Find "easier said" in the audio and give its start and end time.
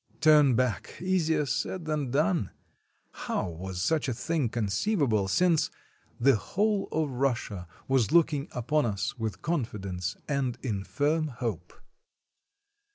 0.99-1.85